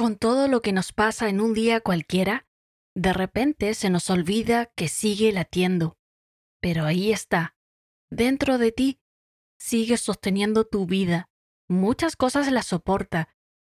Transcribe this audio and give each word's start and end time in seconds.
Con 0.00 0.16
todo 0.16 0.48
lo 0.48 0.62
que 0.62 0.72
nos 0.72 0.92
pasa 0.92 1.28
en 1.28 1.42
un 1.42 1.52
día 1.52 1.82
cualquiera, 1.82 2.46
de 2.94 3.12
repente 3.12 3.74
se 3.74 3.90
nos 3.90 4.08
olvida 4.08 4.72
que 4.74 4.88
sigue 4.88 5.30
latiendo. 5.30 5.98
Pero 6.62 6.86
ahí 6.86 7.12
está, 7.12 7.54
dentro 8.10 8.56
de 8.56 8.72
ti, 8.72 8.98
sigue 9.58 9.98
sosteniendo 9.98 10.64
tu 10.64 10.86
vida. 10.86 11.28
Muchas 11.68 12.16
cosas 12.16 12.50
la 12.50 12.62
soporta. 12.62 13.28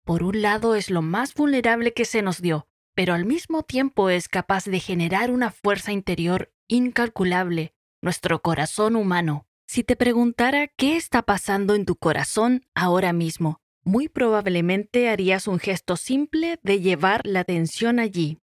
Por 0.04 0.24
un 0.24 0.42
lado 0.42 0.74
es 0.74 0.90
lo 0.90 1.00
más 1.00 1.32
vulnerable 1.32 1.92
que 1.92 2.04
se 2.04 2.22
nos 2.22 2.42
dio, 2.42 2.66
pero 2.96 3.14
al 3.14 3.24
mismo 3.24 3.62
tiempo 3.62 4.10
es 4.10 4.28
capaz 4.28 4.64
de 4.64 4.80
generar 4.80 5.30
una 5.30 5.52
fuerza 5.52 5.92
interior 5.92 6.52
incalculable, 6.66 7.72
nuestro 8.02 8.42
corazón 8.42 8.96
humano. 8.96 9.46
Si 9.68 9.84
te 9.84 9.94
preguntara 9.94 10.66
qué 10.76 10.96
está 10.96 11.22
pasando 11.22 11.76
en 11.76 11.84
tu 11.84 11.94
corazón 11.94 12.66
ahora 12.74 13.12
mismo, 13.12 13.60
muy 13.86 14.08
probablemente 14.08 15.08
harías 15.08 15.46
un 15.46 15.60
gesto 15.60 15.96
simple 15.96 16.58
de 16.64 16.80
llevar 16.80 17.24
la 17.24 17.40
atención 17.40 18.00
allí. 18.00 18.40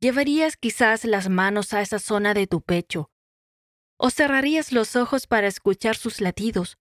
Llevarías 0.00 0.56
quizás 0.56 1.04
las 1.04 1.28
manos 1.28 1.74
a 1.74 1.82
esa 1.82 1.98
zona 1.98 2.34
de 2.34 2.46
tu 2.46 2.60
pecho, 2.62 3.10
o 3.98 4.10
cerrarías 4.10 4.70
los 4.70 4.94
ojos 4.94 5.26
para 5.26 5.48
escuchar 5.48 5.96
sus 5.96 6.20
latidos, 6.20 6.78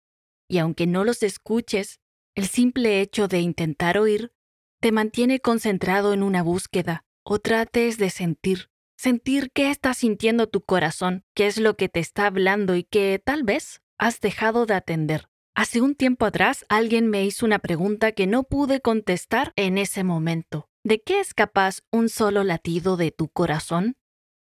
y 0.49 0.57
aunque 0.57 0.85
no 0.85 1.05
los 1.05 1.23
escuches, 1.23 2.01
el 2.35 2.47
simple 2.47 2.99
hecho 2.99 3.29
de 3.29 3.39
intentar 3.39 3.97
oír 3.97 4.33
te 4.81 4.91
mantiene 4.91 5.39
concentrado 5.39 6.11
en 6.11 6.23
una 6.23 6.43
búsqueda, 6.43 7.05
o 7.23 7.39
trates 7.39 7.97
de 7.97 8.09
sentir, 8.09 8.69
sentir 8.97 9.49
qué 9.53 9.71
está 9.71 9.93
sintiendo 9.93 10.47
tu 10.47 10.61
corazón, 10.61 11.23
qué 11.33 11.47
es 11.47 11.57
lo 11.57 11.77
que 11.77 11.87
te 11.87 12.01
está 12.01 12.25
hablando 12.25 12.75
y 12.75 12.83
que 12.83 13.21
tal 13.23 13.43
vez 13.43 13.81
has 13.97 14.19
dejado 14.19 14.65
de 14.65 14.73
atender. 14.73 15.29
Hace 15.55 15.81
un 15.81 15.93
tiempo 15.93 16.25
atrás 16.25 16.65
alguien 16.67 17.07
me 17.07 17.25
hizo 17.25 17.45
una 17.45 17.59
pregunta 17.59 18.11
que 18.11 18.25
no 18.25 18.43
pude 18.43 18.81
contestar 18.81 19.53
en 19.55 19.77
ese 19.77 20.03
momento. 20.03 20.67
¿De 20.83 21.01
qué 21.01 21.19
es 21.19 21.35
capaz 21.35 21.81
un 21.91 22.09
solo 22.09 22.43
latido 22.43 22.97
de 22.97 23.11
tu 23.11 23.29
corazón? 23.29 23.95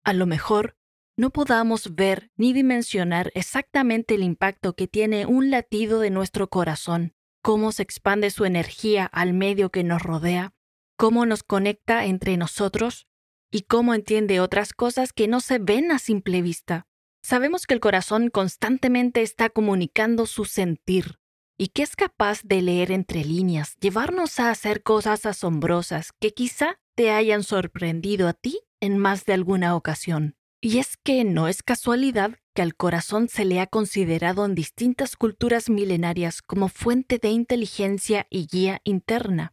A 0.05 0.13
lo 0.13 0.27
mejor 0.27 0.77
no 1.17 1.31
podamos 1.31 1.97
ver 1.97 2.31
ni 2.37 2.53
dimensionar 2.53 3.33
exactamente 3.35 4.15
el 4.15 4.23
impacto 4.23 4.75
que 4.75 4.87
tiene 4.87 5.27
un 5.27 5.51
latido 5.51 5.99
de 5.99 6.11
nuestro 6.11 6.49
corazón, 6.49 7.13
cómo 7.43 7.73
se 7.73 7.83
expande 7.83 8.31
su 8.31 8.45
energía 8.45 9.05
al 9.05 9.35
medio 9.35 9.71
que 9.71 9.83
nos 9.83 10.03
rodea, 10.03 10.55
cómo 10.97 11.27
nos 11.27 11.43
conecta 11.43 12.05
entre 12.05 12.37
nosotros 12.37 13.09
y 13.51 13.63
cómo 13.63 13.95
entiende 13.95 14.39
otras 14.39 14.73
cosas 14.73 15.13
que 15.13 15.27
no 15.27 15.41
se 15.41 15.59
ven 15.59 15.91
a 15.91 15.99
simple 15.99 16.41
vista. 16.41 16.87
Sabemos 17.23 17.67
que 17.67 17.75
el 17.75 17.81
corazón 17.81 18.31
constantemente 18.31 19.23
está 19.23 19.51
comunicando 19.51 20.27
su 20.27 20.45
sentir 20.45 21.19
y 21.59 21.69
que 21.69 21.83
es 21.83 21.95
capaz 21.95 22.43
de 22.43 22.63
leer 22.63 22.91
entre 22.91 23.25
líneas, 23.25 23.77
llevarnos 23.81 24.41
a 24.41 24.51
hacer 24.51 24.83
cosas 24.83 25.27
asombrosas 25.27 26.13
que 26.19 26.33
quizá 26.33 26.79
te 26.95 27.11
hayan 27.11 27.43
sorprendido 27.43 28.29
a 28.29 28.33
ti 28.33 28.61
en 28.81 28.97
más 28.97 29.27
de 29.27 29.35
alguna 29.35 29.77
ocasión. 29.77 30.37
Y 30.63 30.79
es 30.79 30.97
que 30.97 31.25
no 31.25 31.49
es 31.49 31.63
casualidad 31.63 32.39
que 32.55 32.63
al 32.63 32.75
corazón 32.75 33.29
se 33.29 33.45
le 33.45 33.61
ha 33.61 33.67
considerado 33.67 34.45
en 34.45 34.55
distintas 34.55 35.17
culturas 35.17 35.71
milenarias 35.71 36.43
como 36.43 36.69
fuente 36.69 37.19
de 37.19 37.31
inteligencia 37.31 38.27
y 38.31 38.47
guía 38.47 38.81
interna. 38.85 39.53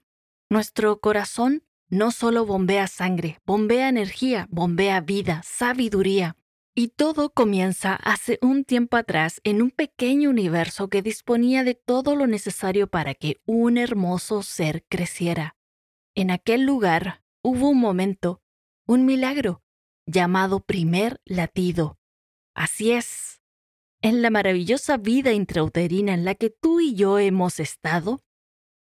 Nuestro 0.50 1.00
corazón 1.00 1.64
no 1.90 2.12
solo 2.12 2.46
bombea 2.46 2.88
sangre, 2.88 3.40
bombea 3.46 3.90
energía, 3.90 4.48
bombea 4.50 5.00
vida, 5.02 5.42
sabiduría, 5.46 6.36
y 6.80 6.90
todo 6.90 7.32
comienza 7.32 7.96
hace 7.96 8.38
un 8.40 8.64
tiempo 8.64 8.98
atrás 8.98 9.42
en 9.44 9.64
un 9.64 9.72
pequeño 9.72 10.30
universo 10.30 10.90
que 10.90 11.02
disponía 11.02 11.64
de 11.64 11.74
todo 11.74 12.16
lo 12.16 12.28
necesario 12.28 12.86
para 12.86 13.16
que 13.16 13.42
un 13.48 13.80
hermoso 13.80 14.44
ser 14.44 14.86
creciera. 14.88 15.56
En 16.14 16.30
aquel 16.30 16.68
lugar 16.68 17.24
hubo 17.42 17.70
un 17.70 17.80
momento, 17.80 18.44
un 18.86 19.08
milagro, 19.08 19.64
llamado 20.06 20.60
primer 20.60 21.20
latido. 21.26 21.98
Así 22.54 22.92
es. 22.92 23.42
En 24.04 24.22
la 24.22 24.30
maravillosa 24.30 24.98
vida 24.98 25.34
intrauterina 25.34 26.14
en 26.14 26.26
la 26.26 26.36
que 26.36 26.52
tú 26.52 26.80
y 26.80 26.94
yo 26.94 27.18
hemos 27.18 27.60
estado, 27.60 28.22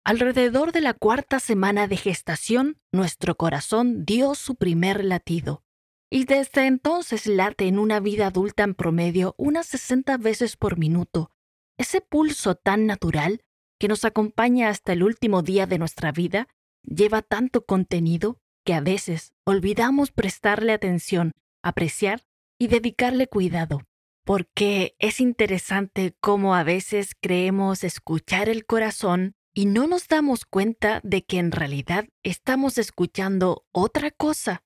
alrededor 0.03 0.71
de 0.71 0.81
la 0.81 0.93
cuarta 0.93 1.39
semana 1.39 1.87
de 1.87 1.97
gestación, 1.97 2.79
nuestro 2.91 3.37
corazón 3.37 4.05
dio 4.05 4.35
su 4.35 4.53
primer 4.53 5.03
latido 5.03 5.63
y 6.09 6.25
desde 6.25 6.67
entonces 6.67 7.27
late 7.27 7.67
en 7.67 7.79
una 7.79 7.99
vida 7.99 8.27
adulta 8.27 8.63
en 8.63 8.75
promedio 8.75 9.35
unas 9.37 9.67
60 9.67 10.17
veces 10.17 10.55
por 10.55 10.77
minuto. 10.77 11.31
Ese 11.77 12.01
pulso 12.01 12.55
tan 12.55 12.85
natural 12.85 13.41
que 13.79 13.87
nos 13.87 14.05
acompaña 14.05 14.69
hasta 14.69 14.93
el 14.93 15.03
último 15.03 15.41
día 15.41 15.67
de 15.67 15.77
nuestra 15.77 16.11
vida 16.11 16.47
lleva 16.83 17.21
tanto 17.21 17.65
contenido 17.65 18.39
que 18.65 18.73
a 18.73 18.81
veces 18.81 19.33
olvidamos 19.45 20.11
prestarle 20.11 20.73
atención, 20.73 21.33
apreciar 21.61 22.23
y 22.57 22.67
dedicarle 22.67 23.27
cuidado. 23.27 23.81
Porque 24.25 24.95
es 24.99 25.21
interesante 25.21 26.15
cómo 26.19 26.55
a 26.55 26.63
veces 26.63 27.15
creemos 27.21 27.83
escuchar 27.83 28.49
el 28.49 28.65
corazón 28.65 29.35
y 29.53 29.65
no 29.65 29.87
nos 29.87 30.07
damos 30.07 30.45
cuenta 30.45 30.99
de 31.03 31.23
que 31.23 31.39
en 31.39 31.51
realidad 31.51 32.05
estamos 32.23 32.77
escuchando 32.77 33.65
otra 33.71 34.11
cosa 34.11 34.63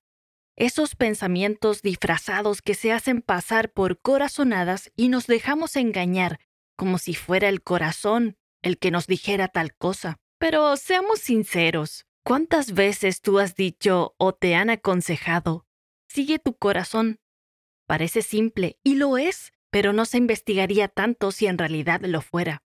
esos 0.62 0.94
pensamientos 0.94 1.82
disfrazados 1.82 2.62
que 2.62 2.74
se 2.74 2.92
hacen 2.92 3.20
pasar 3.20 3.72
por 3.72 4.00
corazonadas 4.00 4.92
y 4.94 5.08
nos 5.08 5.26
dejamos 5.26 5.74
engañar, 5.74 6.38
como 6.76 6.98
si 6.98 7.14
fuera 7.14 7.48
el 7.48 7.62
corazón 7.62 8.36
el 8.62 8.78
que 8.78 8.92
nos 8.92 9.08
dijera 9.08 9.48
tal 9.48 9.74
cosa. 9.74 10.20
Pero 10.38 10.76
seamos 10.76 11.18
sinceros, 11.18 12.06
¿cuántas 12.24 12.74
veces 12.74 13.22
tú 13.22 13.40
has 13.40 13.56
dicho 13.56 14.14
o 14.18 14.34
te 14.34 14.54
han 14.54 14.70
aconsejado, 14.70 15.66
sigue 16.08 16.38
tu 16.38 16.56
corazón? 16.56 17.18
Parece 17.88 18.22
simple, 18.22 18.78
y 18.84 18.94
lo 18.94 19.18
es, 19.18 19.52
pero 19.70 19.92
no 19.92 20.04
se 20.04 20.18
investigaría 20.18 20.86
tanto 20.86 21.32
si 21.32 21.46
en 21.48 21.58
realidad 21.58 22.02
lo 22.02 22.22
fuera. 22.22 22.62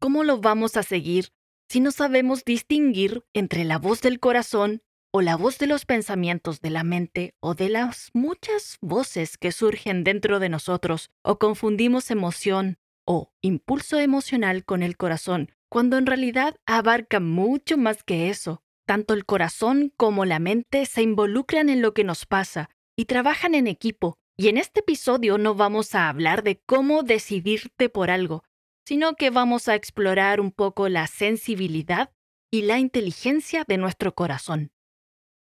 ¿Cómo 0.00 0.24
lo 0.24 0.40
vamos 0.40 0.76
a 0.76 0.82
seguir 0.82 1.32
si 1.68 1.78
no 1.78 1.92
sabemos 1.92 2.44
distinguir 2.44 3.24
entre 3.32 3.62
la 3.62 3.78
voz 3.78 4.00
del 4.00 4.18
corazón 4.18 4.82
o 5.16 5.22
la 5.22 5.34
voz 5.34 5.56
de 5.56 5.66
los 5.66 5.86
pensamientos 5.86 6.60
de 6.60 6.68
la 6.68 6.84
mente 6.84 7.32
o 7.40 7.54
de 7.54 7.70
las 7.70 8.10
muchas 8.12 8.76
voces 8.82 9.38
que 9.38 9.50
surgen 9.50 10.04
dentro 10.04 10.40
de 10.40 10.50
nosotros 10.50 11.08
o 11.24 11.38
confundimos 11.38 12.10
emoción 12.10 12.76
o 13.06 13.32
impulso 13.40 13.98
emocional 13.98 14.66
con 14.66 14.82
el 14.82 14.98
corazón, 14.98 15.52
cuando 15.70 15.96
en 15.96 16.04
realidad 16.04 16.56
abarca 16.66 17.18
mucho 17.18 17.78
más 17.78 18.02
que 18.02 18.28
eso. 18.28 18.60
Tanto 18.84 19.14
el 19.14 19.24
corazón 19.24 19.90
como 19.96 20.26
la 20.26 20.38
mente 20.38 20.84
se 20.84 21.00
involucran 21.00 21.70
en 21.70 21.80
lo 21.80 21.94
que 21.94 22.04
nos 22.04 22.26
pasa 22.26 22.68
y 22.94 23.06
trabajan 23.06 23.54
en 23.54 23.68
equipo. 23.68 24.18
Y 24.36 24.48
en 24.48 24.58
este 24.58 24.80
episodio 24.80 25.38
no 25.38 25.54
vamos 25.54 25.94
a 25.94 26.10
hablar 26.10 26.42
de 26.42 26.60
cómo 26.66 27.04
decidirte 27.04 27.88
por 27.88 28.10
algo, 28.10 28.44
sino 28.86 29.14
que 29.14 29.30
vamos 29.30 29.68
a 29.68 29.76
explorar 29.76 30.42
un 30.42 30.50
poco 30.50 30.90
la 30.90 31.06
sensibilidad 31.06 32.10
y 32.50 32.62
la 32.62 32.78
inteligencia 32.78 33.64
de 33.66 33.78
nuestro 33.78 34.14
corazón. 34.14 34.72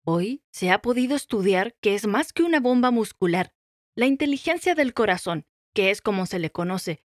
Hoy 0.04 0.42
se 0.50 0.70
ha 0.70 0.80
podido 0.80 1.14
estudiar 1.14 1.74
que 1.80 1.94
es 1.94 2.06
más 2.06 2.32
que 2.32 2.42
una 2.42 2.60
bomba 2.60 2.90
muscular, 2.90 3.52
la 3.94 4.06
inteligencia 4.06 4.74
del 4.74 4.94
corazón, 4.94 5.46
que 5.74 5.90
es 5.90 6.00
como 6.00 6.26
se 6.26 6.38
le 6.38 6.50
conoce, 6.50 7.04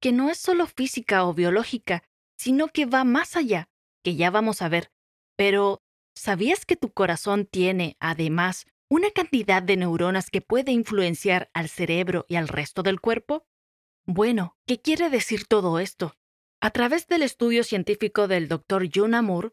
que 0.00 0.12
no 0.12 0.28
es 0.30 0.38
solo 0.38 0.66
física 0.66 1.24
o 1.24 1.34
biológica, 1.34 2.02
sino 2.36 2.68
que 2.68 2.86
va 2.86 3.04
más 3.04 3.36
allá, 3.36 3.68
que 4.02 4.16
ya 4.16 4.30
vamos 4.30 4.62
a 4.62 4.68
ver. 4.68 4.90
Pero, 5.36 5.82
¿sabías 6.16 6.66
que 6.66 6.76
tu 6.76 6.92
corazón 6.92 7.46
tiene, 7.46 7.96
además, 8.00 8.66
una 8.90 9.10
cantidad 9.10 9.62
de 9.62 9.76
neuronas 9.76 10.28
que 10.28 10.40
puede 10.40 10.72
influenciar 10.72 11.50
al 11.54 11.68
cerebro 11.68 12.26
y 12.28 12.34
al 12.36 12.48
resto 12.48 12.82
del 12.82 13.00
cuerpo? 13.00 13.46
Bueno, 14.04 14.56
¿qué 14.66 14.80
quiere 14.80 15.08
decir 15.08 15.46
todo 15.46 15.78
esto? 15.78 16.16
A 16.60 16.70
través 16.70 17.06
del 17.06 17.22
estudio 17.22 17.62
científico 17.62 18.26
del 18.26 18.48
Dr. 18.48 18.88
John 18.92 19.12
Moore, 19.24 19.52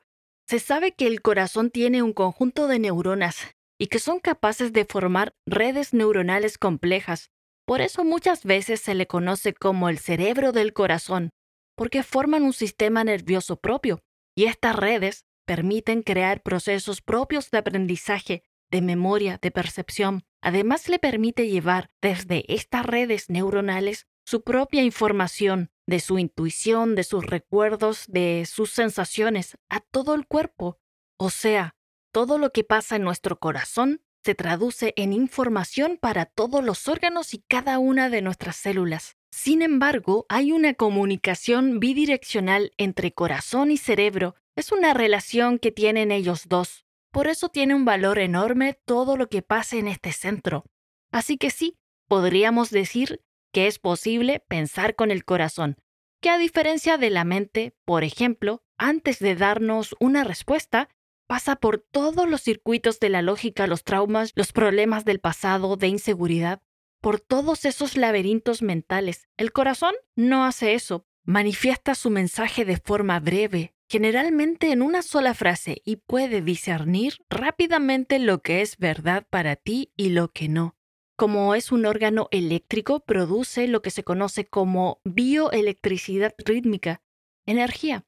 se 0.50 0.58
sabe 0.58 0.94
que 0.94 1.06
el 1.06 1.22
corazón 1.22 1.70
tiene 1.70 2.02
un 2.02 2.12
conjunto 2.12 2.68
de 2.68 2.80
neuronas 2.80 3.56
y 3.78 3.86
que 3.86 4.00
son 4.00 4.19
capaces 4.19 4.74
de 4.74 4.84
formar 4.84 5.36
redes 5.46 5.94
neuronales 5.94 6.57
complejas. 6.57 7.30
Por 7.68 7.81
eso 7.81 8.04
muchas 8.04 8.46
veces 8.46 8.81
se 8.81 8.96
le 8.96 9.06
conoce 9.06 9.54
como 9.54 9.90
el 9.90 10.00
cerebro 10.00 10.51
del 10.51 10.74
corazón, 10.74 11.30
porque 11.75 12.01
forman 12.01 12.42
un 12.42 12.54
sistema 12.54 13.04
nervioso 13.04 13.57
propio, 13.57 14.00
y 14.36 14.46
estas 14.46 14.75
redes 14.75 15.24
permiten 15.46 16.01
crear 16.01 16.42
procesos 16.42 17.04
propios 17.04 17.51
de 17.51 17.60
aprendizaje, 17.60 18.42
de 18.72 18.81
memoria, 18.81 19.38
de 19.40 19.51
percepción. 19.51 20.24
Además 20.42 20.90
le 20.90 20.98
permite 20.98 21.48
llevar 21.48 21.92
desde 22.01 22.51
estas 22.51 22.88
redes 22.88 23.30
neuronales 23.30 24.07
su 24.25 24.42
propia 24.42 24.81
información 24.81 25.69
de 25.89 26.00
su 26.00 26.19
intuición, 26.19 26.95
de 26.95 27.03
sus 27.03 27.25
recuerdos, 27.25 28.06
de 28.07 28.45
sus 28.45 28.71
sensaciones, 28.71 29.57
a 29.69 29.80
todo 29.80 30.13
el 30.13 30.27
cuerpo. 30.27 30.80
O 31.18 31.30
sea, 31.30 31.75
todo 32.12 32.38
lo 32.38 32.51
que 32.51 32.63
pasa 32.63 32.95
en 32.95 33.03
nuestro 33.03 33.39
corazón 33.39 34.01
se 34.24 34.36
traduce 34.36 34.94
en 34.97 35.13
información 35.13 35.97
para 36.00 36.25
todos 36.25 36.63
los 36.63 36.88
órganos 36.88 37.33
y 37.33 37.39
cada 37.39 37.80
una 37.80 38.09
de 38.09 38.21
nuestras 38.21 38.56
células. 38.57 39.18
Sin 39.31 39.62
embargo, 39.62 40.25
hay 40.30 40.51
una 40.51 40.74
comunicación 40.74 41.80
bidireccional 41.80 42.71
entre 42.77 43.12
corazón 43.12 43.71
y 43.71 43.77
cerebro. 43.77 44.36
Es 44.56 44.71
una 44.71 44.94
relación 44.94 45.57
que 45.57 45.71
tienen 45.71 46.12
ellos 46.12 46.44
dos. 46.47 46.86
Por 47.12 47.27
eso 47.27 47.50
tiene 47.50 47.74
un 47.74 47.86
valor 47.86 48.19
enorme 48.19 48.80
todo 48.86 49.18
lo 49.18 49.27
que 49.27 49.41
pase 49.41 49.80
en 49.80 49.88
este 49.88 50.12
centro. 50.12 50.65
Así 51.12 51.38
que 51.38 51.50
sí, 51.50 51.77
podríamos 52.07 52.69
decir 52.69 53.24
que 53.51 53.68
es 53.68 53.80
posible 53.80 54.40
pensar 54.48 54.96
con 54.96 55.12
el 55.12 55.25
corazón, 55.25 55.78
que 56.22 56.30
a 56.30 56.38
diferencia 56.38 56.98
de 56.98 57.10
la 57.10 57.24
mente, 57.24 57.74
por 57.86 58.04
ejemplo, 58.04 58.63
antes 58.78 59.19
de 59.19 59.36
darnos 59.36 59.96
una 60.00 60.24
respuesta, 60.24 60.90
pasa 61.28 61.56
por 61.57 61.80
todos 61.80 62.28
los 62.28 62.42
circuitos 62.42 63.00
de 63.00 63.10
la 63.10 63.22
lógica, 63.22 63.68
los 63.68 63.84
traumas, 63.84 64.31
los 64.36 64.51
problemas 64.51 65.06
del 65.06 65.19
pasado, 65.19 65.78
de 65.78 65.88
inseguridad, 65.88 66.62
por 67.01 67.19
todos 67.19 67.66
esos 67.66 67.96
laberintos 67.96 68.62
mentales. 68.62 69.28
El 69.38 69.51
corazón 69.51 69.94
no 70.16 70.44
hace 70.44 70.74
eso, 70.74 71.06
manifiesta 71.24 71.96
su 71.96 72.10
mensaje 72.10 72.66
de 72.66 72.78
forma 72.78 73.19
breve, 73.19 73.75
generalmente 73.88 74.72
en 74.72 74.81
una 74.81 75.01
sola 75.01 75.34
frase, 75.34 75.81
y 75.86 75.98
puede 75.98 76.42
discernir 76.42 77.18
rápidamente 77.30 78.19
lo 78.19 78.42
que 78.42 78.62
es 78.62 78.78
verdad 78.78 79.25
para 79.30 79.56
ti 79.56 79.92
y 79.96 80.10
lo 80.10 80.31
que 80.31 80.50
no. 80.50 80.79
Como 81.19 81.54
es 81.54 81.74
un 81.74 81.86
órgano 81.86 82.30
eléctrico, 82.31 83.01
produce 83.01 83.68
lo 83.68 83.81
que 83.81 83.92
se 83.92 84.06
conoce 84.06 84.45
como 84.45 85.01
bioelectricidad 85.04 86.33
rítmica, 86.38 87.01
energía. 87.45 88.06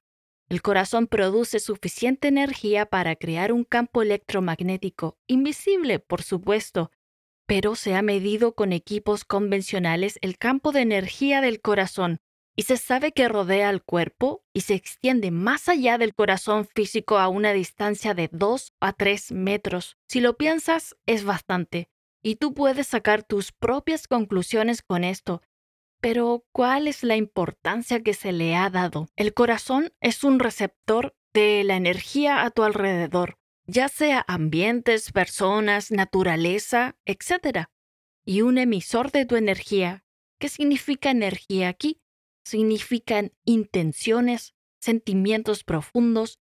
El 0.47 0.61
corazón 0.61 1.07
produce 1.07 1.59
suficiente 1.59 2.29
energía 2.29 2.85
para 2.85 3.17
crear 3.17 3.51
un 3.51 3.65
campo 3.65 4.01
electromagnético, 4.01 5.17
invisible, 5.27 5.99
por 5.99 6.21
supuesto, 6.21 6.89
pero 7.45 7.75
se 7.75 7.95
ha 7.95 8.01
medido 8.01 8.55
con 8.55 8.71
equipos 8.71 9.25
convencionales 9.25 10.17
el 10.21 10.37
campo 10.37 10.71
de 10.71 10.79
energía 10.79 11.41
del 11.41 11.59
corazón 11.59 12.21
y 12.55 12.63
se 12.63 12.77
sabe 12.77 13.11
que 13.11 13.27
rodea 13.27 13.67
al 13.67 13.83
cuerpo 13.83 14.45
y 14.53 14.61
se 14.61 14.75
extiende 14.75 15.31
más 15.31 15.67
allá 15.67 15.97
del 15.97 16.15
corazón 16.15 16.65
físico 16.65 17.17
a 17.17 17.27
una 17.27 17.51
distancia 17.51 18.13
de 18.13 18.29
2 18.31 18.71
a 18.79 18.93
3 18.93 19.33
metros. 19.33 19.97
Si 20.07 20.21
lo 20.21 20.37
piensas, 20.37 20.95
es 21.05 21.25
bastante, 21.25 21.89
y 22.21 22.35
tú 22.35 22.53
puedes 22.53 22.87
sacar 22.87 23.23
tus 23.23 23.51
propias 23.51 24.07
conclusiones 24.07 24.81
con 24.81 25.03
esto. 25.03 25.41
Pero, 25.99 26.45
¿cuál 26.51 26.87
es 26.87 27.03
la 27.03 27.15
importancia 27.15 28.01
que 28.01 28.13
se 28.13 28.31
le 28.31 28.55
ha 28.55 28.69
dado? 28.69 29.07
El 29.15 29.33
corazón 29.33 29.93
es 29.99 30.23
un 30.23 30.39
receptor 30.39 31.15
de 31.33 31.63
la 31.63 31.75
energía 31.75 32.43
a 32.43 32.51
tu 32.51 32.63
alrededor, 32.63 33.37
ya 33.65 33.87
sea 33.87 34.25
ambientes, 34.27 35.11
personas, 35.11 35.91
naturaleza, 35.91 36.97
etc. 37.05 37.67
Y 38.25 38.41
un 38.41 38.57
emisor 38.57 39.11
de 39.11 39.25
tu 39.25 39.35
energía. 39.35 40.03
¿Qué 40.39 40.49
significa 40.49 41.11
energía 41.11 41.69
aquí? 41.69 42.01
significan 42.43 43.33
intenciones, 43.45 44.55
sentimientos 44.79 45.63
profundos, 45.63 46.39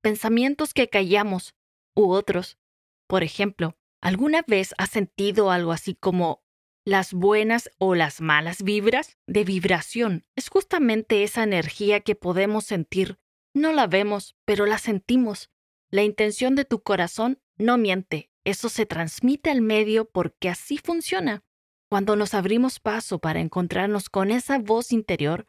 pensamientos 0.00 0.74
que 0.74 0.88
callamos 0.88 1.54
u 1.94 2.10
otros. 2.12 2.58
Por 3.06 3.22
ejemplo, 3.22 3.76
¿alguna 4.00 4.42
vez 4.46 4.74
has 4.78 4.90
sentido 4.90 5.50
algo 5.50 5.72
así 5.72 5.94
como 5.94 6.42
las 6.84 7.12
buenas 7.12 7.70
o 7.78 7.94
las 7.94 8.20
malas 8.20 8.62
vibras? 8.62 9.16
De 9.26 9.44
vibración 9.44 10.24
es 10.36 10.48
justamente 10.48 11.22
esa 11.22 11.42
energía 11.42 12.00
que 12.00 12.14
podemos 12.14 12.64
sentir. 12.64 13.18
No 13.54 13.72
la 13.72 13.86
vemos, 13.86 14.36
pero 14.44 14.66
la 14.66 14.78
sentimos. 14.78 15.50
La 15.90 16.02
intención 16.02 16.54
de 16.54 16.64
tu 16.64 16.82
corazón 16.82 17.40
no 17.56 17.78
miente, 17.78 18.30
eso 18.44 18.68
se 18.68 18.86
transmite 18.86 19.50
al 19.50 19.60
medio 19.60 20.08
porque 20.10 20.48
así 20.48 20.78
funciona. 20.78 21.44
Cuando 21.90 22.16
nos 22.16 22.34
abrimos 22.34 22.80
paso 22.80 23.18
para 23.18 23.40
encontrarnos 23.40 24.10
con 24.10 24.30
esa 24.30 24.58
voz 24.58 24.92
interior, 24.92 25.46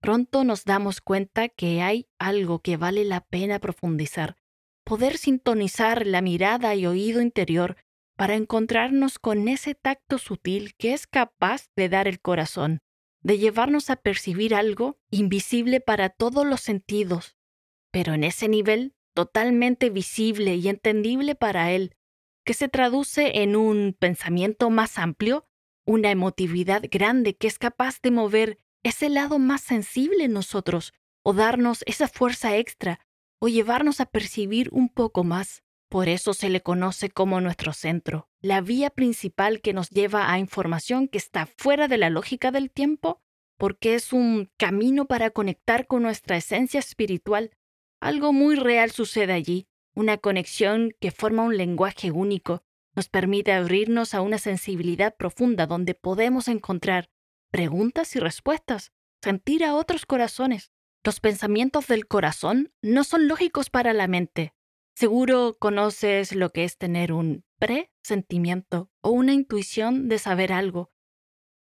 pronto 0.00 0.44
nos 0.44 0.64
damos 0.64 1.00
cuenta 1.00 1.48
que 1.48 1.82
hay 1.82 2.08
algo 2.18 2.60
que 2.60 2.76
vale 2.76 3.04
la 3.04 3.20
pena 3.20 3.58
profundizar, 3.58 4.36
poder 4.84 5.16
sintonizar 5.16 6.06
la 6.06 6.20
mirada 6.20 6.74
y 6.74 6.86
oído 6.86 7.20
interior 7.20 7.76
para 8.16 8.34
encontrarnos 8.34 9.18
con 9.18 9.48
ese 9.48 9.74
tacto 9.74 10.18
sutil 10.18 10.74
que 10.76 10.92
es 10.92 11.06
capaz 11.06 11.68
de 11.74 11.88
dar 11.88 12.06
el 12.06 12.20
corazón, 12.20 12.78
de 13.22 13.38
llevarnos 13.38 13.90
a 13.90 13.96
percibir 13.96 14.54
algo 14.54 14.98
invisible 15.10 15.80
para 15.80 16.10
todos 16.10 16.46
los 16.46 16.60
sentidos, 16.60 17.36
pero 17.90 18.14
en 18.14 18.22
ese 18.22 18.48
nivel 18.48 18.94
totalmente 19.14 19.90
visible 19.90 20.56
y 20.56 20.68
entendible 20.68 21.34
para 21.34 21.72
él, 21.72 21.96
que 22.44 22.54
se 22.54 22.68
traduce 22.68 23.42
en 23.42 23.56
un 23.56 23.96
pensamiento 23.98 24.70
más 24.70 24.98
amplio 24.98 25.46
una 25.86 26.10
emotividad 26.10 26.82
grande 26.90 27.36
que 27.36 27.46
es 27.46 27.58
capaz 27.58 28.00
de 28.02 28.10
mover 28.10 28.58
ese 28.82 29.08
lado 29.08 29.38
más 29.38 29.62
sensible 29.62 30.24
en 30.24 30.32
nosotros, 30.32 30.92
o 31.22 31.32
darnos 31.32 31.82
esa 31.86 32.06
fuerza 32.06 32.56
extra, 32.56 33.00
o 33.44 33.48
llevarnos 33.48 34.00
a 34.00 34.06
percibir 34.06 34.70
un 34.72 34.88
poco 34.88 35.22
más. 35.22 35.64
Por 35.90 36.08
eso 36.08 36.32
se 36.32 36.48
le 36.48 36.62
conoce 36.62 37.10
como 37.10 37.42
nuestro 37.42 37.74
centro, 37.74 38.30
la 38.40 38.62
vía 38.62 38.88
principal 38.88 39.60
que 39.60 39.74
nos 39.74 39.90
lleva 39.90 40.32
a 40.32 40.38
información 40.38 41.08
que 41.08 41.18
está 41.18 41.44
fuera 41.44 41.86
de 41.86 41.98
la 41.98 42.08
lógica 42.08 42.50
del 42.52 42.70
tiempo, 42.70 43.20
porque 43.58 43.96
es 43.96 44.14
un 44.14 44.50
camino 44.56 45.04
para 45.04 45.28
conectar 45.28 45.86
con 45.86 46.04
nuestra 46.04 46.38
esencia 46.38 46.80
espiritual. 46.80 47.50
Algo 48.00 48.32
muy 48.32 48.56
real 48.56 48.92
sucede 48.92 49.34
allí, 49.34 49.68
una 49.94 50.16
conexión 50.16 50.92
que 50.98 51.10
forma 51.10 51.42
un 51.42 51.58
lenguaje 51.58 52.10
único, 52.10 52.64
nos 52.96 53.10
permite 53.10 53.52
abrirnos 53.52 54.14
a 54.14 54.22
una 54.22 54.38
sensibilidad 54.38 55.16
profunda 55.18 55.66
donde 55.66 55.92
podemos 55.92 56.48
encontrar 56.48 57.10
preguntas 57.50 58.16
y 58.16 58.20
respuestas, 58.20 58.92
sentir 59.22 59.64
a 59.64 59.74
otros 59.74 60.06
corazones. 60.06 60.72
Los 61.04 61.20
pensamientos 61.20 61.86
del 61.86 62.06
corazón 62.06 62.72
no 62.80 63.04
son 63.04 63.28
lógicos 63.28 63.68
para 63.68 63.92
la 63.92 64.08
mente. 64.08 64.54
Seguro 64.94 65.58
conoces 65.60 66.34
lo 66.34 66.50
que 66.50 66.64
es 66.64 66.78
tener 66.78 67.12
un 67.12 67.44
presentimiento 67.58 68.90
o 69.02 69.10
una 69.10 69.34
intuición 69.34 70.08
de 70.08 70.18
saber 70.18 70.52
algo, 70.52 70.90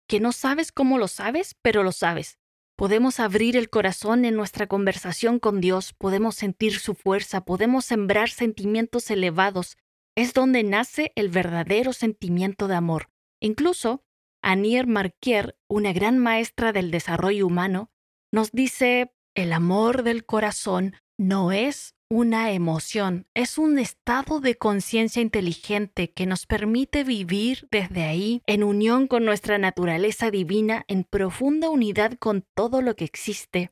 que 0.06 0.20
no 0.20 0.32
sabes 0.32 0.72
cómo 0.72 0.98
lo 0.98 1.08
sabes, 1.08 1.56
pero 1.62 1.82
lo 1.82 1.92
sabes. 1.92 2.38
Podemos 2.76 3.20
abrir 3.20 3.56
el 3.56 3.70
corazón 3.70 4.24
en 4.24 4.36
nuestra 4.36 4.66
conversación 4.66 5.38
con 5.38 5.60
Dios, 5.60 5.94
podemos 5.94 6.34
sentir 6.34 6.78
su 6.78 6.94
fuerza, 6.94 7.44
podemos 7.44 7.84
sembrar 7.84 8.30
sentimientos 8.30 9.10
elevados 9.10 9.78
es 10.16 10.34
donde 10.34 10.64
nace 10.64 11.12
el 11.14 11.28
verdadero 11.28 11.92
sentimiento 11.92 12.68
de 12.68 12.74
amor. 12.74 13.10
Incluso, 13.40 14.04
Anier 14.42 14.86
Marquier, 14.86 15.56
una 15.68 15.92
gran 15.92 16.18
maestra 16.18 16.72
del 16.72 16.90
desarrollo 16.90 17.46
humano, 17.46 17.90
nos 18.32 18.52
dice, 18.52 19.14
el 19.34 19.52
amor 19.52 20.02
del 20.02 20.24
corazón 20.24 20.94
no 21.18 21.52
es 21.52 21.94
una 22.10 22.50
emoción, 22.50 23.26
es 23.34 23.56
un 23.56 23.78
estado 23.78 24.40
de 24.40 24.56
conciencia 24.56 25.22
inteligente 25.22 26.12
que 26.12 26.26
nos 26.26 26.46
permite 26.46 27.04
vivir 27.04 27.68
desde 27.70 28.02
ahí 28.02 28.42
en 28.46 28.64
unión 28.64 29.06
con 29.06 29.24
nuestra 29.24 29.58
naturaleza 29.58 30.30
divina, 30.30 30.84
en 30.88 31.04
profunda 31.04 31.70
unidad 31.70 32.14
con 32.18 32.44
todo 32.56 32.82
lo 32.82 32.96
que 32.96 33.04
existe. 33.04 33.70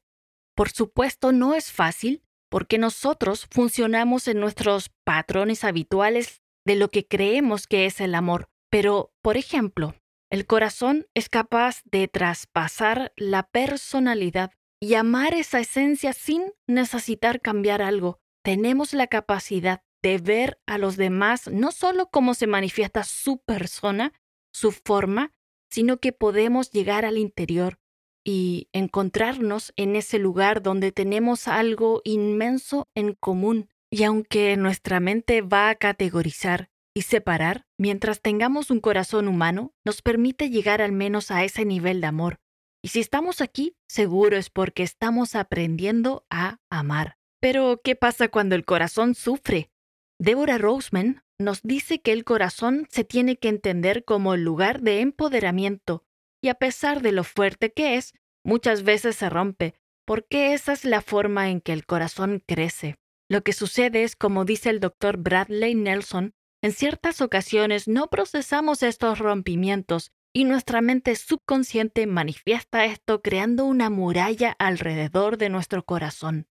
Por 0.54 0.70
supuesto, 0.70 1.32
no 1.32 1.54
es 1.54 1.72
fácil, 1.72 2.22
porque 2.48 2.78
nosotros 2.78 3.46
funcionamos 3.50 4.28
en 4.28 4.40
nuestros 4.40 4.90
patrones 5.04 5.64
habituales 5.64 6.42
de 6.64 6.76
lo 6.76 6.90
que 6.90 7.06
creemos 7.06 7.66
que 7.66 7.86
es 7.86 8.00
el 8.00 8.14
amor. 8.14 8.48
Pero, 8.70 9.12
por 9.22 9.36
ejemplo, 9.36 9.94
el 10.30 10.46
corazón 10.46 11.06
es 11.14 11.28
capaz 11.28 11.80
de 11.84 12.06
traspasar 12.06 13.12
la 13.16 13.44
personalidad 13.44 14.52
y 14.80 14.94
amar 14.94 15.34
esa 15.34 15.60
esencia 15.60 16.12
sin 16.12 16.52
necesitar 16.66 17.40
cambiar 17.40 17.82
algo. 17.82 18.20
Tenemos 18.42 18.92
la 18.92 19.06
capacidad 19.06 19.82
de 20.02 20.18
ver 20.18 20.60
a 20.66 20.78
los 20.78 20.96
demás 20.96 21.48
no 21.48 21.72
solo 21.72 22.08
cómo 22.10 22.34
se 22.34 22.46
manifiesta 22.46 23.04
su 23.04 23.38
persona, 23.38 24.12
su 24.52 24.72
forma, 24.72 25.32
sino 25.70 25.98
que 25.98 26.12
podemos 26.12 26.70
llegar 26.70 27.04
al 27.04 27.18
interior, 27.18 27.78
y 28.24 28.68
encontrarnos 28.72 29.72
en 29.76 29.96
ese 29.96 30.18
lugar 30.18 30.62
donde 30.62 30.92
tenemos 30.92 31.48
algo 31.48 32.02
inmenso 32.04 32.86
en 32.94 33.14
común. 33.14 33.70
Y 33.90 34.02
aunque 34.02 34.54
nuestra 34.58 35.00
mente 35.00 35.40
va 35.40 35.70
a 35.70 35.74
categorizar 35.76 36.68
y 36.94 37.02
separar, 37.02 37.66
mientras 37.78 38.20
tengamos 38.20 38.70
un 38.70 38.80
corazón 38.80 39.28
humano, 39.28 39.72
nos 39.82 40.02
permite 40.02 40.50
llegar 40.50 40.82
al 40.82 40.92
menos 40.92 41.30
a 41.30 41.42
ese 41.42 41.64
nivel 41.64 42.02
de 42.02 42.06
amor. 42.06 42.38
Y 42.88 42.90
si 42.90 43.00
estamos 43.00 43.42
aquí, 43.42 43.76
seguro 43.86 44.38
es 44.38 44.48
porque 44.48 44.82
estamos 44.82 45.34
aprendiendo 45.34 46.24
a 46.30 46.56
amar. 46.70 47.18
Pero, 47.38 47.82
¿qué 47.84 47.96
pasa 47.96 48.28
cuando 48.28 48.54
el 48.54 48.64
corazón 48.64 49.14
sufre? 49.14 49.70
Deborah 50.18 50.56
Roseman 50.56 51.22
nos 51.38 51.60
dice 51.62 52.00
que 52.00 52.12
el 52.12 52.24
corazón 52.24 52.86
se 52.88 53.04
tiene 53.04 53.36
que 53.36 53.50
entender 53.50 54.06
como 54.06 54.32
el 54.32 54.42
lugar 54.42 54.80
de 54.80 55.02
empoderamiento, 55.02 56.06
y 56.42 56.48
a 56.48 56.54
pesar 56.54 57.02
de 57.02 57.12
lo 57.12 57.24
fuerte 57.24 57.74
que 57.74 57.96
es, 57.96 58.14
muchas 58.42 58.84
veces 58.84 59.16
se 59.16 59.28
rompe, 59.28 59.74
porque 60.06 60.54
esa 60.54 60.72
es 60.72 60.86
la 60.86 61.02
forma 61.02 61.50
en 61.50 61.60
que 61.60 61.74
el 61.74 61.84
corazón 61.84 62.42
crece. 62.46 62.96
Lo 63.28 63.42
que 63.42 63.52
sucede 63.52 64.02
es, 64.02 64.16
como 64.16 64.46
dice 64.46 64.70
el 64.70 64.80
doctor 64.80 65.18
Bradley 65.18 65.74
Nelson, 65.74 66.32
en 66.62 66.72
ciertas 66.72 67.20
ocasiones 67.20 67.86
no 67.86 68.08
procesamos 68.08 68.82
estos 68.82 69.18
rompimientos 69.18 70.10
y 70.32 70.44
nuestra 70.44 70.80
mente 70.80 71.16
subconsciente 71.16 72.06
manifiesta 72.06 72.84
esto 72.84 73.22
creando 73.22 73.64
una 73.64 73.90
muralla 73.90 74.54
alrededor 74.58 75.38
de 75.38 75.48
nuestro 75.48 75.84
corazón. 75.84 76.48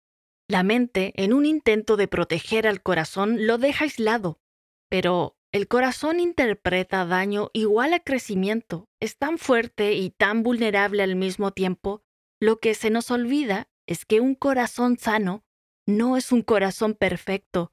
La 0.48 0.62
mente, 0.62 1.12
en 1.16 1.32
un 1.32 1.44
intento 1.44 1.96
de 1.96 2.08
proteger 2.08 2.66
al 2.66 2.82
corazón, 2.82 3.46
lo 3.46 3.58
deja 3.58 3.84
aislado. 3.84 4.40
Pero 4.88 5.36
el 5.52 5.68
corazón 5.68 6.20
interpreta 6.20 7.04
daño 7.04 7.50
igual 7.52 7.94
a 7.94 8.00
crecimiento. 8.00 8.88
Es 9.00 9.16
tan 9.16 9.38
fuerte 9.38 9.94
y 9.94 10.10
tan 10.10 10.42
vulnerable 10.42 11.02
al 11.02 11.16
mismo 11.16 11.50
tiempo. 11.50 12.02
Lo 12.40 12.60
que 12.60 12.74
se 12.74 12.90
nos 12.90 13.10
olvida 13.10 13.68
es 13.86 14.04
que 14.04 14.20
un 14.20 14.34
corazón 14.34 14.98
sano 14.98 15.44
no 15.86 16.16
es 16.16 16.32
un 16.32 16.42
corazón 16.42 16.94
perfecto. 16.94 17.72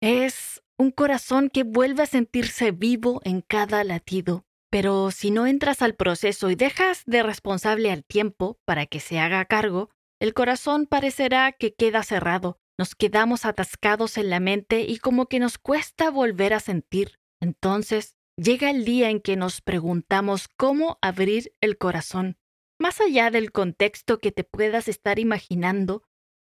Es 0.00 0.62
un 0.78 0.90
corazón 0.90 1.50
que 1.50 1.62
vuelve 1.64 2.02
a 2.02 2.06
sentirse 2.06 2.70
vivo 2.70 3.20
en 3.24 3.40
cada 3.42 3.84
latido. 3.84 4.46
Pero 4.72 5.10
si 5.10 5.30
no 5.30 5.46
entras 5.46 5.82
al 5.82 5.94
proceso 5.96 6.48
y 6.48 6.54
dejas 6.54 7.02
de 7.04 7.22
responsable 7.22 7.92
al 7.92 8.04
tiempo 8.04 8.58
para 8.64 8.86
que 8.86 9.00
se 9.00 9.18
haga 9.18 9.44
cargo, 9.44 9.90
el 10.18 10.32
corazón 10.32 10.86
parecerá 10.86 11.52
que 11.52 11.74
queda 11.74 12.02
cerrado, 12.02 12.58
nos 12.78 12.94
quedamos 12.94 13.44
atascados 13.44 14.16
en 14.16 14.30
la 14.30 14.40
mente 14.40 14.80
y 14.80 14.96
como 14.96 15.26
que 15.26 15.40
nos 15.40 15.58
cuesta 15.58 16.10
volver 16.10 16.54
a 16.54 16.60
sentir. 16.60 17.18
Entonces, 17.38 18.16
llega 18.38 18.70
el 18.70 18.86
día 18.86 19.10
en 19.10 19.20
que 19.20 19.36
nos 19.36 19.60
preguntamos 19.60 20.48
cómo 20.56 20.96
abrir 21.02 21.52
el 21.60 21.76
corazón, 21.76 22.38
más 22.80 22.98
allá 23.02 23.30
del 23.30 23.52
contexto 23.52 24.20
que 24.20 24.32
te 24.32 24.42
puedas 24.42 24.88
estar 24.88 25.18
imaginando, 25.18 26.02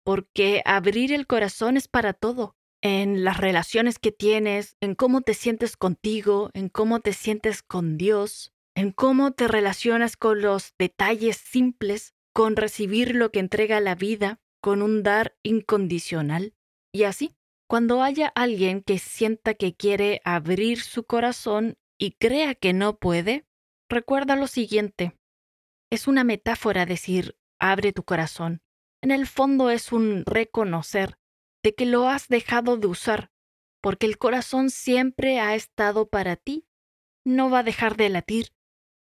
porque 0.05 0.61
abrir 0.63 1.11
el 1.11 1.25
corazón 1.25 1.75
es 1.75 1.87
para 1.87 2.13
todo, 2.13 2.55
en 2.81 3.23
las 3.23 3.37
relaciones 3.37 3.99
que 3.99 4.11
tienes, 4.11 4.75
en 4.81 4.95
cómo 4.95 5.21
te 5.21 5.33
sientes 5.33 5.77
contigo, 5.77 6.49
en 6.53 6.69
cómo 6.69 6.99
te 6.99 7.13
sientes 7.13 7.61
con 7.61 7.97
Dios, 7.97 8.53
en 8.75 8.91
cómo 8.91 9.31
te 9.31 9.47
relacionas 9.47 10.17
con 10.17 10.41
los 10.41 10.73
detalles 10.77 11.37
simples 11.37 12.13
con 12.33 12.55
recibir 12.55 13.15
lo 13.15 13.31
que 13.31 13.39
entrega 13.39 13.79
la 13.79 13.95
vida, 13.95 14.39
con 14.61 14.81
un 14.81 15.03
dar 15.03 15.35
incondicional. 15.43 16.53
Y 16.93 17.03
así, 17.03 17.35
cuando 17.67 18.01
haya 18.01 18.27
alguien 18.27 18.81
que 18.81 18.99
sienta 18.99 19.53
que 19.53 19.75
quiere 19.75 20.21
abrir 20.23 20.81
su 20.81 21.03
corazón 21.05 21.77
y 21.97 22.11
crea 22.11 22.55
que 22.55 22.73
no 22.73 22.97
puede, 22.97 23.45
recuerda 23.89 24.35
lo 24.35 24.47
siguiente. 24.47 25.17
Es 25.89 26.07
una 26.07 26.23
metáfora 26.23 26.85
decir, 26.85 27.37
abre 27.59 27.91
tu 27.91 28.03
corazón. 28.03 28.61
En 29.01 29.11
el 29.11 29.27
fondo 29.27 29.69
es 29.69 29.91
un 29.91 30.23
reconocer 30.25 31.17
de 31.63 31.73
que 31.75 31.85
lo 31.85 32.09
has 32.09 32.27
dejado 32.27 32.77
de 32.77 32.87
usar, 32.87 33.31
porque 33.81 34.05
el 34.05 34.17
corazón 34.17 34.69
siempre 34.69 35.39
ha 35.39 35.55
estado 35.55 36.07
para 36.07 36.35
ti. 36.35 36.65
No 37.25 37.49
va 37.49 37.59
a 37.59 37.63
dejar 37.63 37.97
de 37.97 38.09
latir, 38.09 38.53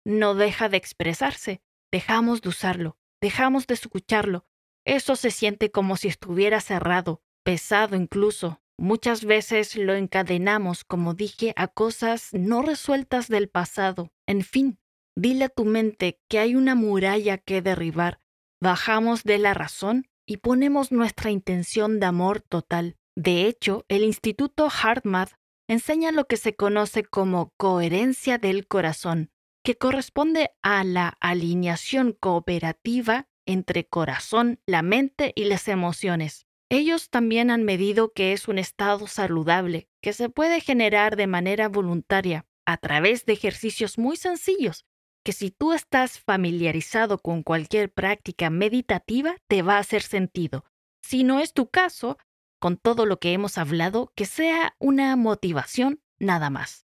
no 0.06 0.36
deja 0.36 0.70
de 0.70 0.78
expresarse, 0.78 1.62
dejamos 1.92 2.42
de 2.42 2.50
usarlo 2.50 3.00
dejamos 3.22 3.68
de 3.68 3.74
escucharlo. 3.74 4.46
Eso 4.86 5.16
se 5.16 5.32
siente 5.32 5.72
como 5.72 5.98
si 5.98 6.08
estuviera 6.08 6.62
cerrado, 6.62 7.22
pesado 7.44 7.96
incluso. 7.96 8.62
Muchas 8.78 9.26
veces 9.26 9.76
lo 9.76 9.94
encadenamos, 9.94 10.86
como 10.86 11.14
dije, 11.14 11.54
a 11.58 11.68
cosas 11.68 12.30
no 12.32 12.62
resueltas 12.62 13.28
del 13.28 13.50
pasado. 13.50 14.14
En 14.26 14.42
fin, 14.42 14.80
dile 15.16 15.46
a 15.46 15.50
tu 15.50 15.66
mente 15.66 16.22
que 16.30 16.40
hay 16.40 16.56
una 16.56 16.76
muralla 16.76 17.38
que 17.38 17.62
derribar. 17.62 18.22
Bajamos 18.62 19.24
de 19.24 19.38
la 19.38 19.54
razón 19.54 20.09
y 20.30 20.38
ponemos 20.38 20.92
nuestra 20.92 21.32
intención 21.32 22.00
de 22.00 22.06
amor 22.06 22.42
total. 22.42 22.98
De 23.16 23.48
hecho, 23.48 23.84
el 23.88 24.04
Instituto 24.04 24.70
HeartMath 24.70 25.32
enseña 25.68 26.12
lo 26.12 26.28
que 26.28 26.38
se 26.38 26.56
conoce 26.56 27.04
como 27.04 27.52
coherencia 27.58 28.38
del 28.38 28.68
corazón, 28.68 29.32
que 29.64 29.76
corresponde 29.76 30.52
a 30.62 30.84
la 30.84 31.18
alineación 31.20 32.14
cooperativa 32.14 33.28
entre 33.48 33.88
corazón, 33.88 34.60
la 34.68 34.84
mente 34.84 35.34
y 35.36 35.46
las 35.46 35.68
emociones. 35.68 36.46
Ellos 36.70 37.10
también 37.10 37.50
han 37.50 37.64
medido 37.64 38.14
que 38.14 38.32
es 38.32 38.48
un 38.48 38.60
estado 38.60 39.08
saludable, 39.08 39.88
que 40.00 40.14
se 40.14 40.30
puede 40.30 40.62
generar 40.62 41.16
de 41.16 41.26
manera 41.26 41.70
voluntaria 41.70 42.46
a 42.68 42.78
través 42.78 43.26
de 43.26 43.34
ejercicios 43.34 43.98
muy 43.98 44.16
sencillos, 44.16 44.86
si 45.32 45.52
tú 45.52 45.74
estás 45.74 46.20
familiarizado 46.20 47.20
con 47.20 47.44
cualquier 47.44 47.92
práctica 47.92 48.50
meditativa, 48.50 49.36
te 49.48 49.62
va 49.62 49.76
a 49.76 49.80
hacer 49.80 50.02
sentido. 50.02 50.66
Si 51.02 51.24
no 51.24 51.40
es 51.40 51.54
tu 51.54 51.70
caso, 51.70 52.18
con 52.60 52.78
todo 52.78 53.06
lo 53.06 53.20
que 53.20 53.34
hemos 53.34 53.58
hablado, 53.58 54.12
que 54.16 54.26
sea 54.26 54.76
una 54.80 55.16
motivación 55.16 56.02
nada 56.20 56.50
más. 56.50 56.86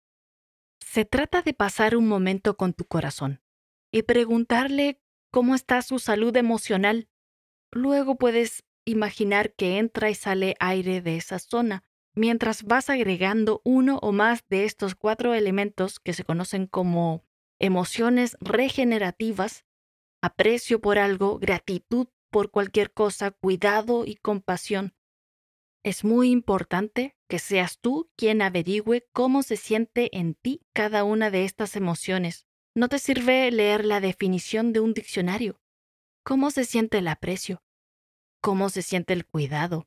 Se 0.80 1.04
trata 1.04 1.42
de 1.42 1.54
pasar 1.54 1.96
un 1.96 2.06
momento 2.06 2.56
con 2.56 2.74
tu 2.74 2.84
corazón 2.84 3.40
y 3.90 4.02
preguntarle 4.02 5.00
cómo 5.30 5.54
está 5.54 5.80
su 5.82 5.98
salud 5.98 6.36
emocional. 6.36 7.08
Luego 7.70 8.16
puedes 8.16 8.64
imaginar 8.84 9.54
que 9.54 9.78
entra 9.78 10.10
y 10.10 10.14
sale 10.14 10.54
aire 10.60 11.00
de 11.00 11.16
esa 11.16 11.38
zona, 11.38 11.84
mientras 12.14 12.64
vas 12.64 12.90
agregando 12.90 13.62
uno 13.64 13.98
o 14.02 14.12
más 14.12 14.44
de 14.48 14.64
estos 14.64 14.94
cuatro 14.94 15.34
elementos 15.34 16.00
que 16.00 16.12
se 16.12 16.24
conocen 16.24 16.66
como 16.66 17.24
emociones 17.62 18.36
regenerativas, 18.40 19.64
aprecio 20.20 20.80
por 20.80 20.98
algo, 20.98 21.38
gratitud 21.38 22.08
por 22.30 22.50
cualquier 22.50 22.92
cosa, 22.92 23.30
cuidado 23.30 24.04
y 24.04 24.16
compasión. 24.16 24.94
Es 25.84 26.02
muy 26.04 26.30
importante 26.30 27.16
que 27.28 27.38
seas 27.38 27.78
tú 27.78 28.10
quien 28.16 28.42
averigüe 28.42 29.06
cómo 29.12 29.42
se 29.44 29.56
siente 29.56 30.16
en 30.16 30.34
ti 30.34 30.62
cada 30.74 31.04
una 31.04 31.30
de 31.30 31.44
estas 31.44 31.76
emociones. 31.76 32.46
No 32.74 32.88
te 32.88 32.98
sirve 32.98 33.50
leer 33.52 33.84
la 33.84 34.00
definición 34.00 34.72
de 34.72 34.80
un 34.80 34.92
diccionario. 34.92 35.60
¿Cómo 36.24 36.50
se 36.50 36.64
siente 36.64 36.98
el 36.98 37.08
aprecio? 37.08 37.62
¿Cómo 38.40 38.70
se 38.70 38.82
siente 38.82 39.12
el 39.12 39.24
cuidado? 39.24 39.86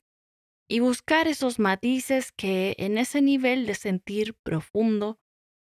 Y 0.69 0.79
buscar 0.79 1.27
esos 1.27 1.59
matices 1.59 2.31
que 2.31 2.75
en 2.77 2.97
ese 2.97 3.21
nivel 3.21 3.65
de 3.65 3.75
sentir 3.75 4.33
profundo, 4.43 5.19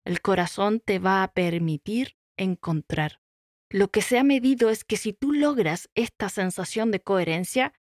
el 0.04 0.20
corazón 0.20 0.80
te 0.80 0.98
va 0.98 1.22
a 1.22 1.32
permitir 1.32 2.16
encontrar. 2.36 3.20
Lo 3.68 3.90
que 3.90 4.02
se 4.02 4.18
ha 4.18 4.24
medido 4.24 4.70
es 4.70 4.84
que 4.84 4.96
si 4.96 5.12
tú 5.12 5.32
logras 5.32 5.90
esta 5.94 6.28
sensación 6.28 6.90
de 6.90 7.00
coherencia, 7.00 7.72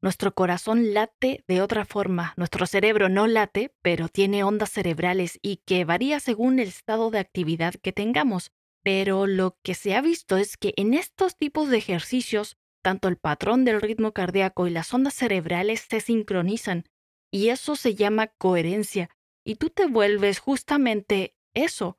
nuestro 0.00 0.32
corazón 0.32 0.94
late 0.94 1.42
de 1.48 1.60
otra 1.60 1.84
forma, 1.84 2.34
nuestro 2.36 2.66
cerebro 2.66 3.08
no 3.08 3.26
late, 3.26 3.74
pero 3.82 4.08
tiene 4.08 4.44
ondas 4.44 4.70
cerebrales 4.70 5.40
y 5.42 5.56
que 5.66 5.84
varía 5.84 6.20
según 6.20 6.60
el 6.60 6.68
estado 6.68 7.10
de 7.10 7.18
actividad 7.18 7.74
que 7.82 7.92
tengamos. 7.92 8.52
Pero 8.84 9.26
lo 9.26 9.58
que 9.64 9.74
se 9.74 9.96
ha 9.96 10.00
visto 10.00 10.36
es 10.36 10.56
que 10.56 10.72
en 10.76 10.94
estos 10.94 11.36
tipos 11.36 11.68
de 11.68 11.78
ejercicios, 11.78 12.56
tanto 12.80 13.08
el 13.08 13.16
patrón 13.16 13.64
del 13.64 13.80
ritmo 13.80 14.12
cardíaco 14.12 14.68
y 14.68 14.70
las 14.70 14.94
ondas 14.94 15.14
cerebrales 15.14 15.84
se 15.90 16.00
sincronizan, 16.00 16.84
y 17.32 17.48
eso 17.48 17.74
se 17.74 17.96
llama 17.96 18.28
coherencia, 18.28 19.10
y 19.44 19.56
tú 19.56 19.68
te 19.68 19.86
vuelves 19.86 20.38
justamente 20.38 21.34
eso, 21.64 21.98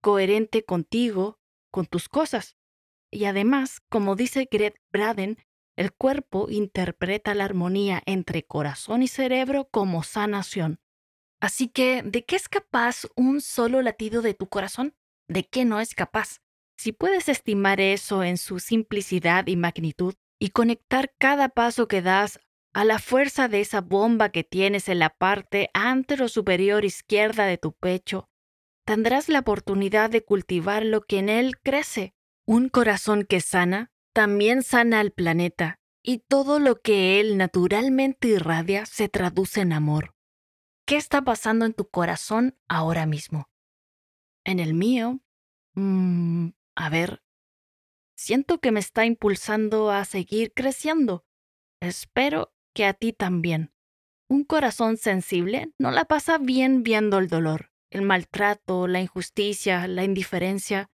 coherente 0.00 0.64
contigo, 0.64 1.38
con 1.70 1.86
tus 1.86 2.08
cosas. 2.08 2.56
Y 3.10 3.24
además, 3.24 3.80
como 3.88 4.16
dice 4.16 4.48
Greg 4.50 4.80
Braden, 4.92 5.38
el 5.76 5.92
cuerpo 5.92 6.48
interpreta 6.50 7.34
la 7.34 7.44
armonía 7.44 8.02
entre 8.06 8.42
corazón 8.42 9.02
y 9.02 9.08
cerebro 9.08 9.68
como 9.70 10.02
sanación. 10.02 10.80
Así 11.40 11.68
que, 11.68 12.02
¿de 12.02 12.24
qué 12.24 12.36
es 12.36 12.48
capaz 12.48 13.06
un 13.16 13.40
solo 13.40 13.80
latido 13.82 14.20
de 14.20 14.34
tu 14.34 14.48
corazón? 14.48 14.94
¿De 15.26 15.46
qué 15.48 15.64
no 15.64 15.80
es 15.80 15.94
capaz? 15.94 16.40
Si 16.76 16.92
puedes 16.92 17.28
estimar 17.28 17.80
eso 17.80 18.22
en 18.22 18.36
su 18.36 18.58
simplicidad 18.58 19.46
y 19.46 19.56
magnitud 19.56 20.14
y 20.38 20.50
conectar 20.50 21.14
cada 21.18 21.48
paso 21.48 21.88
que 21.88 22.02
das 22.02 22.40
a 22.72 22.84
la 22.84 22.98
fuerza 22.98 23.48
de 23.48 23.60
esa 23.60 23.80
bomba 23.80 24.30
que 24.30 24.44
tienes 24.44 24.88
en 24.88 24.98
la 24.98 25.10
parte 25.10 25.70
antero 25.74 26.28
superior 26.28 26.84
izquierda 26.84 27.46
de 27.46 27.58
tu 27.58 27.72
pecho, 27.72 28.29
tendrás 28.90 29.28
la 29.28 29.38
oportunidad 29.38 30.10
de 30.10 30.24
cultivar 30.24 30.84
lo 30.84 31.02
que 31.02 31.20
en 31.20 31.28
él 31.28 31.60
crece, 31.60 32.12
un 32.44 32.68
corazón 32.68 33.24
que 33.24 33.40
sana 33.40 33.92
también 34.12 34.64
sana 34.64 34.98
al 34.98 35.12
planeta, 35.12 35.78
y 36.02 36.24
todo 36.26 36.58
lo 36.58 36.80
que 36.82 37.20
él 37.20 37.38
naturalmente 37.38 38.26
irradia 38.26 38.86
se 38.86 39.08
traduce 39.08 39.60
en 39.60 39.72
amor. 39.72 40.16
¿Qué 40.88 40.96
está 40.96 41.22
pasando 41.22 41.66
en 41.66 41.72
tu 41.72 41.88
corazón 41.88 42.58
ahora 42.66 43.06
mismo? 43.06 43.48
En 44.44 44.58
el 44.58 44.74
mío, 44.74 45.20
mmm, 45.74 46.48
a 46.74 46.88
ver, 46.88 47.22
siento 48.16 48.58
que 48.58 48.72
me 48.72 48.80
está 48.80 49.06
impulsando 49.06 49.92
a 49.92 50.04
seguir 50.04 50.52
creciendo. 50.52 51.24
Espero 51.80 52.52
que 52.74 52.86
a 52.86 52.94
ti 52.94 53.12
también. 53.12 53.72
Un 54.28 54.42
corazón 54.42 54.96
sensible 54.96 55.72
no 55.78 55.92
la 55.92 56.06
pasa 56.06 56.38
bien 56.38 56.82
viendo 56.82 57.18
el 57.18 57.28
dolor, 57.28 57.69
el 57.90 58.02
maltrato, 58.02 58.86
la 58.86 59.00
injusticia, 59.00 59.86
la 59.86 60.04
indiferencia 60.04 60.90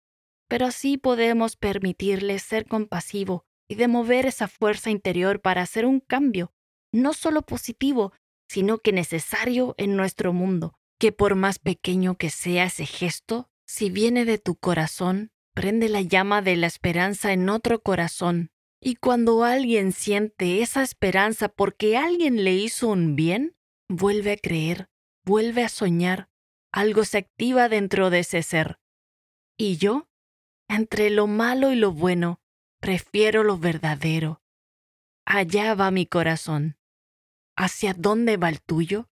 pero 0.48 0.66
así 0.66 0.98
podemos 0.98 1.56
permitirle 1.56 2.38
ser 2.38 2.66
compasivo 2.66 3.44
y 3.68 3.76
de 3.76 3.88
mover 3.88 4.26
esa 4.26 4.48
fuerza 4.48 4.90
interior 4.90 5.40
para 5.40 5.62
hacer 5.62 5.86
un 5.86 6.00
cambio, 6.00 6.52
no 6.92 7.12
solo 7.12 7.42
positivo, 7.42 8.12
sino 8.48 8.78
que 8.78 8.92
necesario 8.92 9.74
en 9.78 9.96
nuestro 9.96 10.32
mundo, 10.32 10.74
que 11.00 11.12
por 11.12 11.34
más 11.34 11.58
pequeño 11.58 12.16
que 12.16 12.30
sea 12.30 12.66
ese 12.66 12.86
gesto, 12.86 13.48
si 13.66 13.90
viene 13.90 14.24
de 14.24 14.38
tu 14.38 14.56
corazón, 14.56 15.30
prende 15.54 15.88
la 15.88 16.02
llama 16.02 16.42
de 16.42 16.56
la 16.56 16.66
esperanza 16.66 17.32
en 17.32 17.48
otro 17.48 17.82
corazón. 17.82 18.50
Y 18.80 18.96
cuando 18.96 19.44
alguien 19.44 19.92
siente 19.92 20.60
esa 20.60 20.82
esperanza 20.82 21.48
porque 21.48 21.96
alguien 21.96 22.44
le 22.44 22.54
hizo 22.54 22.88
un 22.88 23.16
bien, 23.16 23.56
vuelve 23.88 24.32
a 24.32 24.36
creer, 24.36 24.88
vuelve 25.24 25.64
a 25.64 25.70
soñar, 25.70 26.28
algo 26.74 27.04
se 27.04 27.18
activa 27.18 27.68
dentro 27.68 28.10
de 28.10 28.18
ese 28.18 28.42
ser. 28.42 28.80
Y 29.56 29.76
yo, 29.76 30.08
entre 30.68 31.08
lo 31.08 31.28
malo 31.28 31.70
y 31.70 31.76
lo 31.76 31.92
bueno, 31.92 32.40
prefiero 32.80 33.44
lo 33.44 33.58
verdadero. 33.58 34.42
Allá 35.24 35.74
va 35.74 35.92
mi 35.92 36.04
corazón. 36.04 36.76
¿Hacia 37.56 37.94
dónde 37.94 38.36
va 38.36 38.48
el 38.48 38.60
tuyo? 38.60 39.08